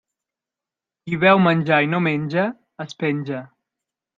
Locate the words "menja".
2.07-2.47